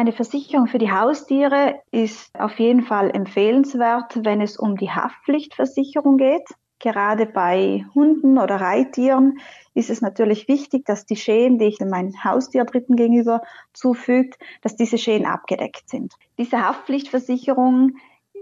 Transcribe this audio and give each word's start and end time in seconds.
Eine 0.00 0.12
Versicherung 0.12 0.66
für 0.66 0.78
die 0.78 0.90
Haustiere 0.90 1.82
ist 1.90 2.30
auf 2.40 2.58
jeden 2.58 2.80
Fall 2.80 3.10
empfehlenswert, 3.10 4.24
wenn 4.24 4.40
es 4.40 4.56
um 4.56 4.78
die 4.78 4.90
Haftpflichtversicherung 4.90 6.16
geht. 6.16 6.48
Gerade 6.78 7.26
bei 7.26 7.84
Hunden 7.94 8.38
oder 8.38 8.62
Reittieren 8.62 9.40
ist 9.74 9.90
es 9.90 10.00
natürlich 10.00 10.48
wichtig, 10.48 10.86
dass 10.86 11.04
die 11.04 11.16
Schäden, 11.16 11.58
die 11.58 11.66
ich 11.66 11.80
meinen 11.80 12.24
Haustierdratten 12.24 12.96
gegenüber 12.96 13.42
zufügt, 13.74 14.38
dass 14.62 14.74
diese 14.74 14.96
Schäden 14.96 15.26
abgedeckt 15.26 15.90
sind. 15.90 16.14
Diese 16.38 16.66
Haftpflichtversicherung 16.66 17.98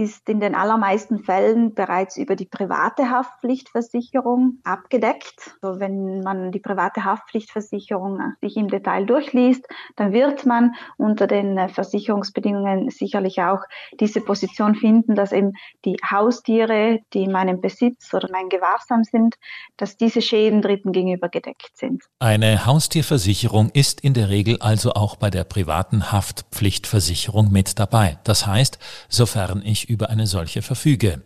ist 0.00 0.28
in 0.30 0.40
den 0.40 0.54
allermeisten 0.54 1.22
Fällen 1.22 1.74
bereits 1.74 2.16
über 2.16 2.34
die 2.34 2.46
private 2.46 3.10
Haftpflichtversicherung 3.10 4.58
abgedeckt. 4.64 5.56
Also 5.60 5.78
wenn 5.78 6.20
man 6.20 6.52
die 6.52 6.58
private 6.58 7.04
Haftpflichtversicherung 7.04 8.18
sich 8.40 8.56
im 8.56 8.68
Detail 8.68 9.04
durchliest, 9.04 9.66
dann 9.96 10.12
wird 10.12 10.46
man 10.46 10.74
unter 10.96 11.26
den 11.26 11.68
Versicherungsbedingungen 11.68 12.88
sicherlich 12.88 13.42
auch 13.42 13.60
diese 14.00 14.22
Position 14.22 14.74
finden, 14.74 15.14
dass 15.14 15.32
eben 15.32 15.52
die 15.84 15.96
Haustiere, 16.10 17.00
die 17.12 17.24
in 17.24 17.32
meinem 17.32 17.60
Besitz 17.60 18.14
oder 18.14 18.28
mein 18.32 18.48
Gewahrsam 18.48 19.04
sind, 19.04 19.34
dass 19.76 19.98
diese 19.98 20.22
Schäden 20.22 20.62
Dritten 20.62 20.92
gegenüber 20.92 21.28
gedeckt 21.28 21.72
sind. 21.74 22.04
Eine 22.20 22.64
Haustierversicherung 22.64 23.68
ist 23.74 24.00
in 24.00 24.14
der 24.14 24.30
Regel 24.30 24.56
also 24.60 24.92
auch 24.92 25.16
bei 25.16 25.28
der 25.28 25.44
privaten 25.44 26.10
Haftpflichtversicherung 26.10 27.52
mit 27.52 27.78
dabei. 27.78 28.18
Das 28.24 28.46
heißt, 28.46 28.78
sofern 29.10 29.60
ich 29.62 29.89
über 29.90 30.08
eine 30.08 30.26
solche 30.26 30.62
verfüge. 30.62 31.22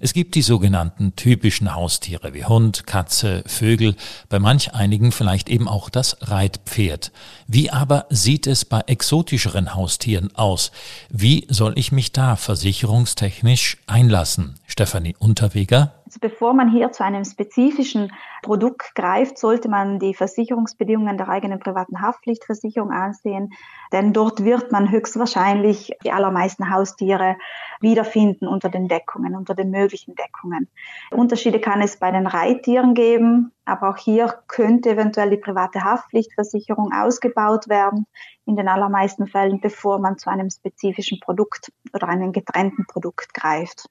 Es 0.00 0.12
gibt 0.12 0.34
die 0.34 0.42
sogenannten 0.42 1.14
typischen 1.14 1.74
Haustiere 1.74 2.34
wie 2.34 2.44
Hund, 2.44 2.86
Katze, 2.86 3.44
Vögel, 3.46 3.94
bei 4.28 4.40
manch 4.40 4.74
einigen 4.74 5.12
vielleicht 5.12 5.48
eben 5.48 5.68
auch 5.68 5.88
das 5.88 6.16
Reitpferd. 6.20 7.12
Wie 7.46 7.70
aber 7.70 8.06
sieht 8.10 8.46
es 8.48 8.64
bei 8.64 8.80
exotischeren 8.80 9.74
Haustieren 9.74 10.34
aus? 10.34 10.72
Wie 11.10 11.46
soll 11.48 11.74
ich 11.76 11.92
mich 11.92 12.10
da 12.10 12.34
versicherungstechnisch 12.34 13.78
einlassen? 13.86 14.58
Stefanie 14.66 15.14
Unterweger. 15.18 15.94
Also 16.06 16.18
bevor 16.20 16.52
man 16.54 16.70
hier 16.70 16.92
zu 16.92 17.04
einem 17.04 17.24
spezifischen 17.24 18.12
Produkt 18.42 18.94
greift, 18.94 19.38
sollte 19.38 19.68
man 19.68 19.98
die 19.98 20.14
Versicherungsbedingungen 20.14 21.16
der 21.16 21.28
eigenen 21.28 21.58
privaten 21.58 22.00
Haftpflichtversicherung 22.00 22.90
ansehen, 22.92 23.52
denn 23.92 24.12
dort 24.12 24.44
wird 24.44 24.70
man 24.70 24.90
höchstwahrscheinlich 24.90 25.92
die 26.04 26.12
allermeisten 26.12 26.70
Haustiere 26.70 27.36
wiederfinden 27.80 28.46
unter 28.46 28.68
den 28.68 28.86
Deckungen, 28.86 29.34
unter 29.34 29.54
den 29.54 29.70
möglichen 29.84 30.14
Deckungen. 30.14 30.68
Unterschiede 31.10 31.60
kann 31.60 31.82
es 31.82 31.98
bei 31.98 32.10
den 32.10 32.26
Reittieren 32.26 32.94
geben, 32.94 33.52
aber 33.66 33.90
auch 33.90 33.96
hier 33.96 34.34
könnte 34.48 34.90
eventuell 34.90 35.30
die 35.30 35.36
private 35.36 35.84
Haftpflichtversicherung 35.84 36.92
ausgebaut 36.92 37.68
werden, 37.68 38.06
in 38.46 38.56
den 38.56 38.68
allermeisten 38.68 39.26
Fällen, 39.26 39.60
bevor 39.60 39.98
man 39.98 40.18
zu 40.18 40.30
einem 40.30 40.50
spezifischen 40.50 41.20
Produkt 41.20 41.72
oder 41.92 42.08
einem 42.08 42.32
getrennten 42.32 42.86
Produkt 42.86 43.32
greift. 43.34 43.86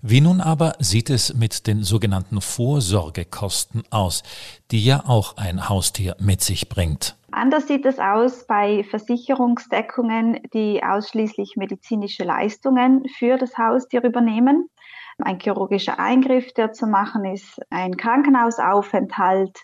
Wie 0.00 0.20
nun 0.20 0.40
aber 0.40 0.74
sieht 0.78 1.10
es 1.10 1.34
mit 1.34 1.66
den 1.66 1.82
sogenannten 1.82 2.40
Vorsorgekosten 2.40 3.82
aus, 3.90 4.22
die 4.70 4.84
ja 4.84 5.04
auch 5.06 5.36
ein 5.36 5.68
Haustier 5.68 6.16
mit 6.20 6.40
sich 6.40 6.68
bringt? 6.68 7.16
Anders 7.32 7.66
sieht 7.68 7.84
es 7.84 7.98
aus 7.98 8.46
bei 8.46 8.82
Versicherungsdeckungen, 8.84 10.40
die 10.54 10.82
ausschließlich 10.82 11.56
medizinische 11.56 12.24
Leistungen 12.24 13.06
für 13.18 13.36
das 13.36 13.58
Haustier 13.58 14.02
übernehmen. 14.02 14.70
Ein 15.18 15.40
chirurgischer 15.40 15.98
Eingriff, 15.98 16.52
der 16.52 16.72
zu 16.72 16.86
machen 16.86 17.24
ist, 17.24 17.60
ein 17.70 17.96
Krankenhausaufenthalt, 17.96 19.58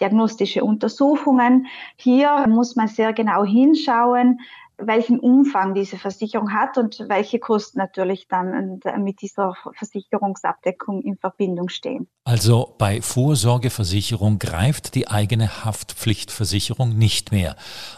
diagnostische 0.00 0.64
Untersuchungen. 0.64 1.66
Hier 1.96 2.46
muss 2.48 2.76
man 2.76 2.88
sehr 2.88 3.12
genau 3.12 3.44
hinschauen, 3.44 4.40
welchen 4.80 5.18
Umfang 5.18 5.74
diese 5.74 5.98
Versicherung 5.98 6.52
hat 6.52 6.78
und 6.78 7.04
welche 7.08 7.40
Kosten 7.40 7.78
natürlich 7.78 8.28
dann 8.28 8.80
mit 8.98 9.20
dieser 9.22 9.54
Versicherungsabdeckung 9.72 11.02
in 11.02 11.16
Verbindung 11.16 11.68
stehen. 11.68 12.08
Also 12.22 12.76
bei 12.78 13.02
Vorsorgeversicherung 13.02 14.38
greift 14.38 14.94
die 14.94 15.08
eigene 15.08 15.64
Haftpflichtversicherung 15.64 16.96
nicht 16.96 17.32
mehr. 17.32 17.56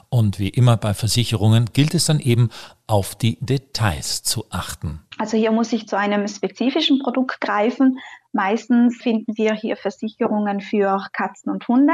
Und 0.09 0.39
wie 0.39 0.49
immer 0.49 0.78
bei 0.78 0.94
Versicherungen 0.94 1.66
gilt 1.75 1.94
es 1.94 2.06
dann 2.06 2.19
eben 2.19 2.49
auf 2.87 3.15
die 3.15 3.37
Details 3.41 4.22
zu 4.22 4.47
achten. 4.49 5.03
Also 5.20 5.36
hier 5.36 5.53
muss 5.53 5.70
ich 5.75 5.86
zu 5.86 5.98
einem 5.98 6.26
spezifischen 6.28 6.98
Produkt 6.98 7.42
greifen. 7.42 7.98
Meistens 8.32 8.97
finden 8.97 9.36
wir 9.36 9.53
hier 9.53 9.76
Versicherungen 9.76 10.62
für 10.62 11.08
Katzen 11.12 11.53
und 11.53 11.69
Hunde. 11.69 11.92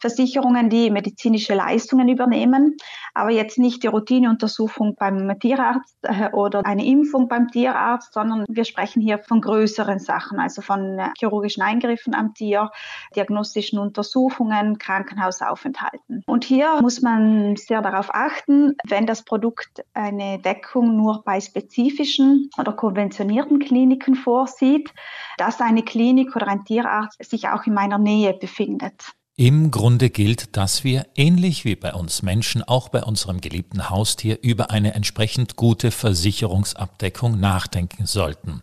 Versicherungen, 0.00 0.70
die 0.70 0.90
medizinische 0.90 1.54
Leistungen 1.54 2.08
übernehmen, 2.08 2.76
aber 3.14 3.30
jetzt 3.30 3.58
nicht 3.58 3.82
die 3.82 3.88
Routineuntersuchung 3.88 4.94
beim 4.96 5.38
Tierarzt 5.40 5.96
äh, 6.02 6.30
oder 6.32 6.64
eine 6.64 6.84
Impfung 6.84 7.28
beim 7.28 7.48
Tierarzt, 7.48 8.12
sondern 8.12 8.44
wir 8.48 8.64
sprechen 8.64 9.00
hier 9.00 9.18
von 9.18 9.40
größeren 9.40 9.98
Sachen, 9.98 10.38
also 10.38 10.62
von 10.62 10.98
äh, 10.98 11.08
chirurgischen 11.18 11.62
Eingriffen 11.62 12.14
am 12.14 12.34
Tier, 12.34 12.70
diagnostischen 13.16 13.78
Untersuchungen, 13.78 14.78
Krankenhausaufenthalten. 14.78 16.22
Und 16.26 16.44
hier 16.44 16.80
muss 16.80 17.02
man 17.02 17.56
sehr 17.56 17.82
darauf 17.82 18.14
achten, 18.14 18.76
wenn 18.86 19.06
das 19.06 19.24
Produkt 19.24 19.84
eine 19.94 20.38
Deckung 20.38 20.96
nur 20.96 21.22
bei 21.24 21.40
spezifischen 21.40 22.50
oder 22.58 22.72
konventionierten 22.72 23.58
Kliniken 23.58 24.14
vorsieht, 24.14 24.92
dass 25.36 25.60
eine 25.60 25.82
Klinik 25.82 26.36
oder 26.36 26.48
ein 26.48 26.64
Tierarzt 26.64 27.22
sich 27.24 27.48
auch 27.48 27.64
in 27.66 27.74
meiner 27.74 27.98
Nähe 27.98 28.34
befindet. 28.34 29.12
Im 29.40 29.70
Grunde 29.70 30.10
gilt, 30.10 30.56
dass 30.56 30.82
wir, 30.82 31.06
ähnlich 31.14 31.64
wie 31.64 31.76
bei 31.76 31.94
uns 31.94 32.22
Menschen, 32.24 32.64
auch 32.64 32.88
bei 32.88 33.04
unserem 33.04 33.40
geliebten 33.40 33.88
Haustier 33.88 34.40
über 34.42 34.72
eine 34.72 34.94
entsprechend 34.94 35.54
gute 35.54 35.92
Versicherungsabdeckung 35.92 37.38
nachdenken 37.38 38.06
sollten. 38.06 38.62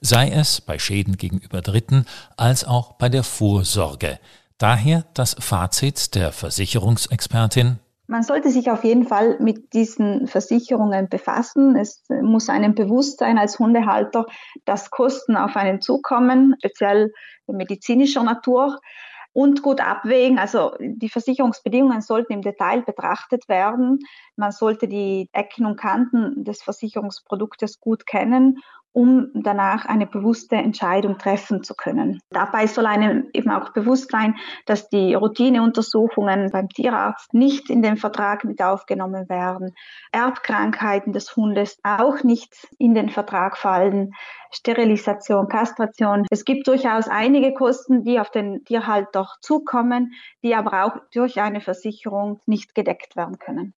Sei 0.00 0.28
es 0.28 0.60
bei 0.60 0.80
Schäden 0.80 1.16
gegenüber 1.16 1.62
Dritten 1.62 2.06
als 2.36 2.64
auch 2.64 2.94
bei 2.94 3.08
der 3.08 3.22
Vorsorge. 3.22 4.18
Daher 4.58 5.04
das 5.14 5.36
Fazit 5.38 6.16
der 6.16 6.32
Versicherungsexpertin. 6.32 7.78
Man 8.08 8.24
sollte 8.24 8.50
sich 8.50 8.68
auf 8.68 8.82
jeden 8.82 9.06
Fall 9.06 9.38
mit 9.38 9.74
diesen 9.74 10.26
Versicherungen 10.26 11.08
befassen. 11.08 11.76
Es 11.76 12.02
muss 12.08 12.48
einem 12.48 12.74
bewusst 12.74 13.20
sein 13.20 13.38
als 13.38 13.60
Hundehalter, 13.60 14.26
dass 14.64 14.90
Kosten 14.90 15.36
auf 15.36 15.54
einen 15.54 15.80
zukommen, 15.80 16.56
speziell 16.58 17.12
medizinischer 17.46 18.24
Natur 18.24 18.80
und 19.36 19.62
gut 19.62 19.82
abwägen. 19.82 20.38
Also 20.38 20.72
die 20.80 21.10
Versicherungsbedingungen 21.10 22.00
sollten 22.00 22.32
im 22.32 22.40
Detail 22.40 22.80
betrachtet 22.80 23.50
werden. 23.50 23.98
Man 24.34 24.50
sollte 24.50 24.88
die 24.88 25.28
Ecken 25.32 25.66
und 25.66 25.76
Kanten 25.76 26.42
des 26.42 26.62
Versicherungsproduktes 26.62 27.78
gut 27.78 28.06
kennen 28.06 28.60
um 28.96 29.28
danach 29.34 29.84
eine 29.84 30.06
bewusste 30.06 30.56
Entscheidung 30.56 31.18
treffen 31.18 31.62
zu 31.62 31.74
können. 31.74 32.18
Dabei 32.30 32.66
soll 32.66 32.86
einem 32.86 33.28
eben 33.34 33.50
auch 33.50 33.74
bewusst 33.74 34.10
sein, 34.10 34.36
dass 34.64 34.88
die 34.88 35.12
Routineuntersuchungen 35.12 36.50
beim 36.50 36.70
Tierarzt 36.70 37.34
nicht 37.34 37.68
in 37.68 37.82
den 37.82 37.98
Vertrag 37.98 38.44
mit 38.44 38.62
aufgenommen 38.62 39.28
werden, 39.28 39.74
Erbkrankheiten 40.12 41.12
des 41.12 41.36
Hundes 41.36 41.78
auch 41.82 42.22
nicht 42.22 42.68
in 42.78 42.94
den 42.94 43.10
Vertrag 43.10 43.58
fallen, 43.58 44.14
Sterilisation, 44.50 45.48
Kastration. 45.48 46.24
Es 46.30 46.46
gibt 46.46 46.66
durchaus 46.66 47.06
einige 47.06 47.52
Kosten, 47.52 48.02
die 48.02 48.18
auf 48.18 48.30
den 48.30 48.64
Tierhalter 48.64 49.28
zukommen, 49.42 50.14
die 50.42 50.54
aber 50.54 50.84
auch 50.84 50.96
durch 51.12 51.38
eine 51.38 51.60
Versicherung 51.60 52.40
nicht 52.46 52.74
gedeckt 52.74 53.14
werden 53.14 53.38
können. 53.38 53.74